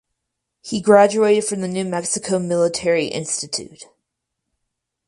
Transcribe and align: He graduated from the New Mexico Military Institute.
He 0.63 0.81
graduated 0.81 1.43
from 1.43 1.61
the 1.61 1.67
New 1.67 1.85
Mexico 1.85 2.39
Military 2.39 3.05
Institute. 3.05 3.85